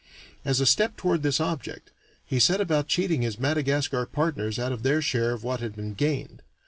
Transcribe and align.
As 0.43 0.59
a 0.59 0.65
step 0.65 0.97
toward 0.97 1.21
this 1.21 1.39
object, 1.39 1.91
he 2.25 2.39
set 2.39 2.59
about 2.59 2.87
cheating 2.87 3.21
his 3.21 3.37
Madagascar 3.37 4.07
partners 4.07 4.57
out 4.57 4.71
of 4.71 4.81
their 4.81 4.99
share 4.99 5.29
of 5.31 5.43
what 5.43 5.59
had 5.59 5.75
been 5.75 5.93
gained. 5.93 6.41